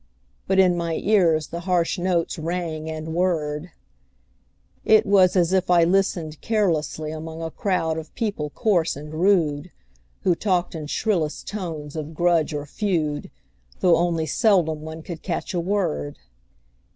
[0.47, 3.69] But in my ears the harsh notes rang and whirred;
[4.83, 9.69] It was as if I listened carelessly Among a crowd of people coarse and rude,
[10.23, 13.29] Who talked in shrillest tones of grudge or feud,
[13.81, 16.17] Though only seldom one could catch a word.